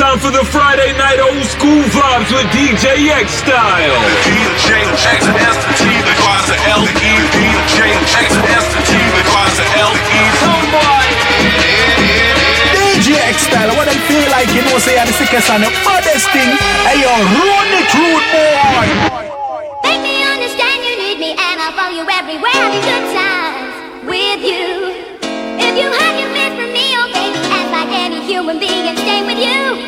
[0.00, 4.00] time for the Friday night old school vibes with DJ X Style.
[4.24, 7.12] DJ X S to T requires a L E.
[7.36, 10.24] DJ X S to T requires a L E.
[12.80, 15.72] DJ X style, what I feel like, you know, say, I'm the sickest and the
[15.84, 16.48] baddest thing.
[16.88, 18.88] Hey, yo, run it, rude boy.
[19.84, 22.56] Make me understand you need me and I'll follow you everywhere.
[22.56, 24.96] Having good times with you.
[25.60, 28.96] If you had your miss from me, oh baby, act like any human being and
[28.96, 29.79] stay with you.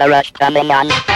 [0.00, 1.09] The rush coming on?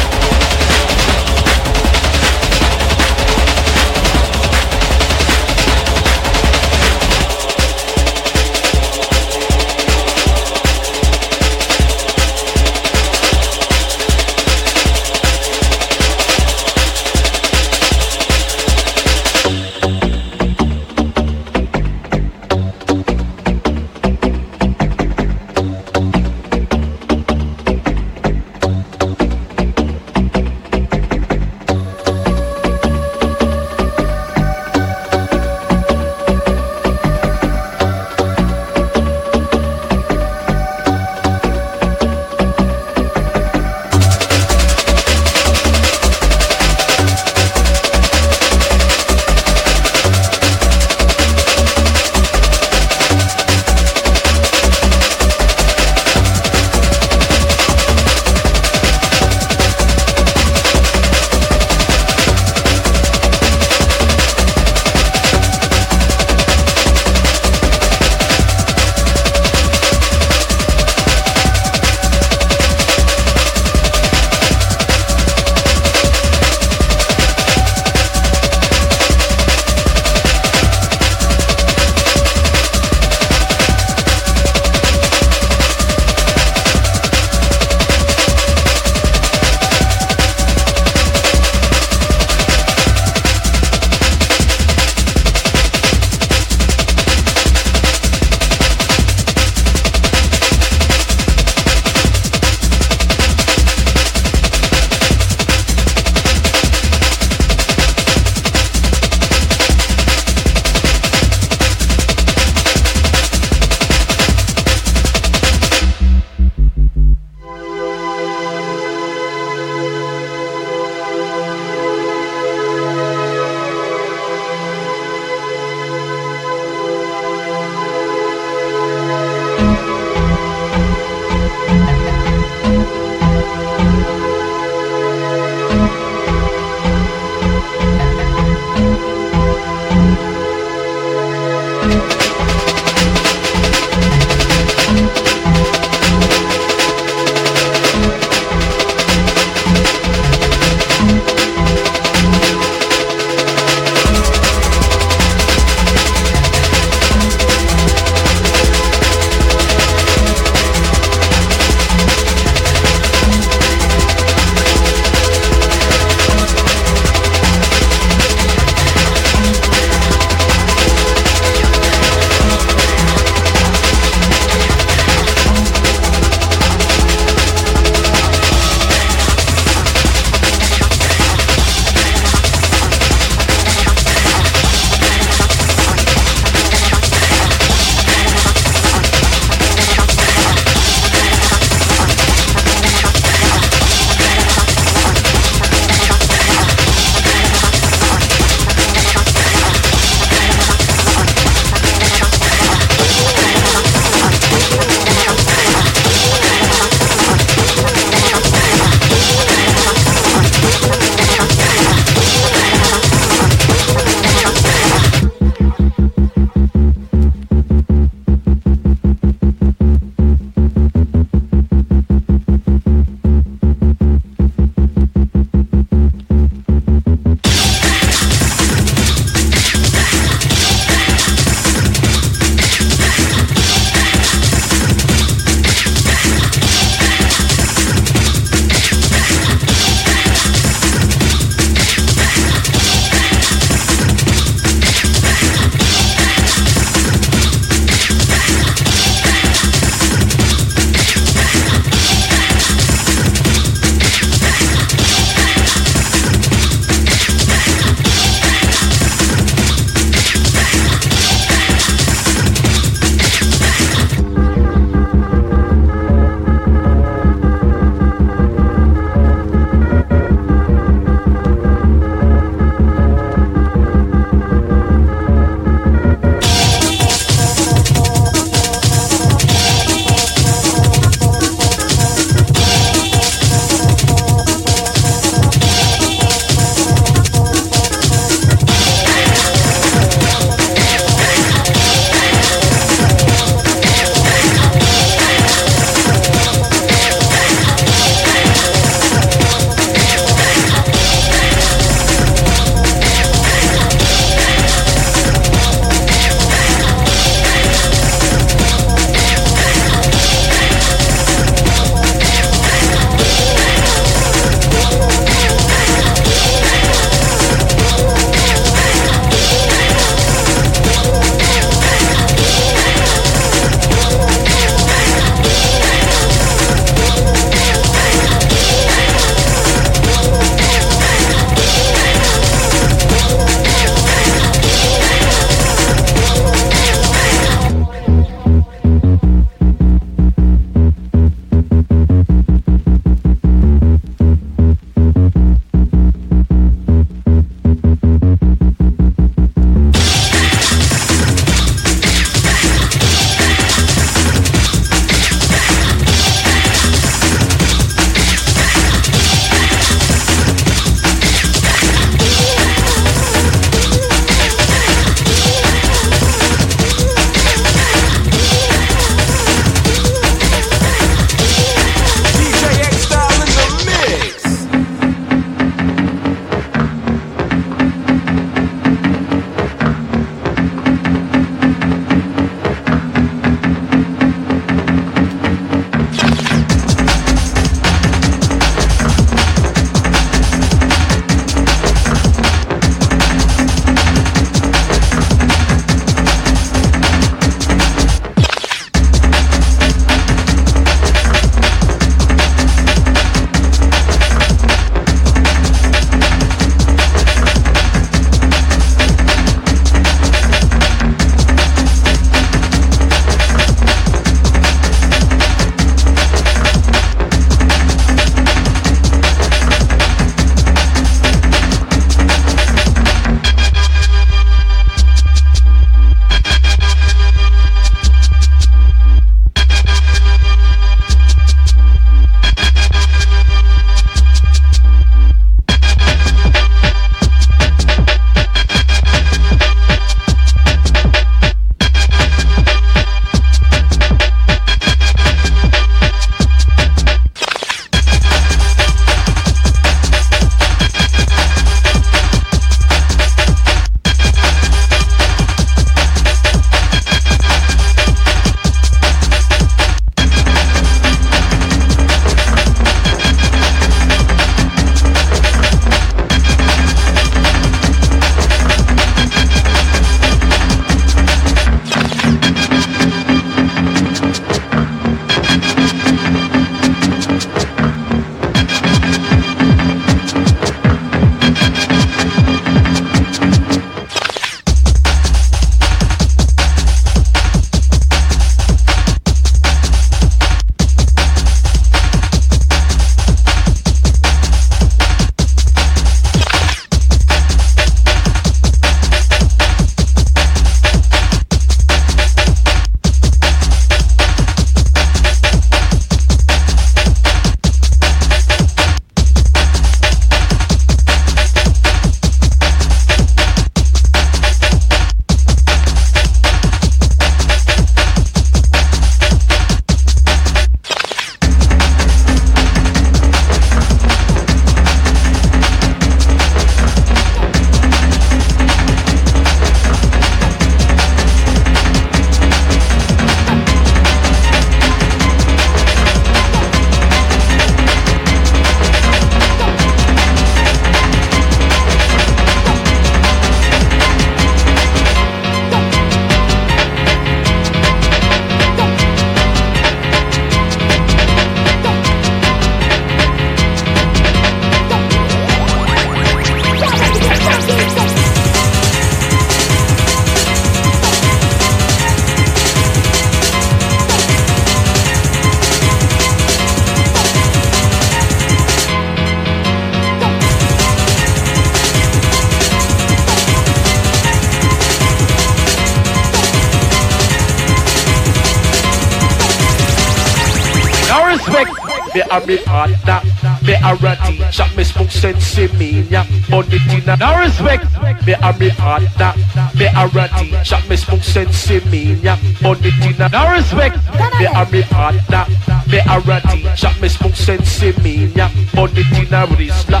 [582.30, 583.20] A me partner,
[583.62, 584.66] me a a teacher.
[584.76, 586.24] Me smoke sense in me, ya.
[586.52, 587.86] On it in a no respect.
[588.26, 589.34] Me a me partner,
[589.74, 590.78] me a a teacher.
[590.88, 592.36] Me smoke sense in me, ya.
[592.64, 593.98] On it in a no respect.
[594.38, 595.46] Me a me partner,
[595.88, 596.92] me a a teacher.
[597.00, 598.48] Me smoke sense in me, ya.
[598.78, 600.00] On it in a Rizla.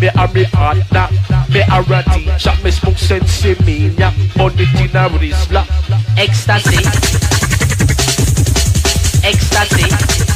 [0.00, 1.08] Me a me partner,
[1.48, 2.54] me a a teacher.
[2.62, 4.12] Me smoke sense in me, ya.
[4.38, 5.64] On it in a Rizla.
[6.16, 6.84] Ecstasy.
[9.24, 10.29] Ecstasy.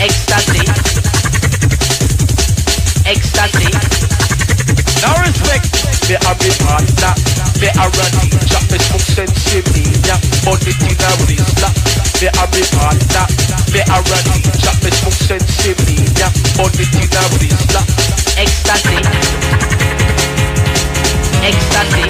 [0.00, 0.64] Ecstasy.
[3.04, 3.68] Ecstasy.
[5.04, 5.68] No respect.
[6.08, 7.12] Me a me partner,
[7.60, 8.62] me a a teacher.
[8.72, 10.16] Me smoke sense in me, ya.
[10.48, 11.68] On it in a Rizla.
[12.16, 13.26] Me a me partner,
[13.76, 14.74] me a a teacher.
[14.80, 16.32] Me smoke sense in me, ya.
[16.56, 17.84] On in a Rizla.
[18.40, 18.96] Ecstasy.
[21.44, 22.04] Ecstasy.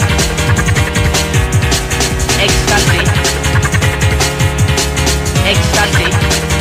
[2.39, 3.01] Ecstasy.
[5.45, 6.60] Ecstasy.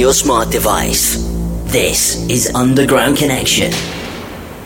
[0.00, 1.16] Your smart device.
[1.66, 3.70] This is Underground Connection.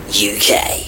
[0.07, 0.84] UK.